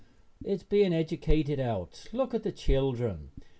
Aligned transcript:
It 0.43 0.51
is 0.51 0.63
being 0.63 0.93
educated 0.93 1.59
out. 1.59 2.07
Look 2.11 2.33
at 2.33 2.41
the 2.41 2.51
children. 2.51 3.29